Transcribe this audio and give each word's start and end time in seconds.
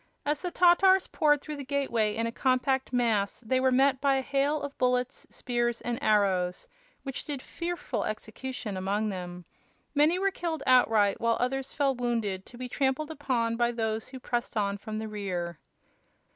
As 0.25 0.41
the 0.41 0.49
Tatars 0.49 1.05
poured 1.05 1.41
through 1.43 1.57
the 1.57 1.63
gateway 1.63 2.15
in 2.15 2.25
a 2.25 2.31
compact 2.31 2.91
mass 2.91 3.41
they 3.41 3.59
were 3.59 3.71
met 3.71 4.01
by 4.01 4.15
a 4.15 4.23
hail 4.23 4.59
of 4.63 4.75
bullets, 4.79 5.27
spears 5.29 5.79
and 5.79 6.01
arrows, 6.01 6.67
which 7.03 7.23
did 7.23 7.39
fearful 7.39 8.05
execution 8.05 8.75
among 8.75 9.09
them. 9.09 9.45
Many 9.93 10.17
were 10.17 10.31
killed 10.31 10.63
outright, 10.65 11.21
while 11.21 11.37
others 11.39 11.71
fell 11.71 11.93
wounded 11.93 12.47
to 12.47 12.57
be 12.57 12.67
trampled 12.67 13.11
upon 13.11 13.57
by 13.57 13.71
those 13.71 14.07
who 14.07 14.19
pressed 14.19 14.57
on 14.57 14.79
from 14.79 14.97
the 14.97 15.07
rear. 15.07 15.59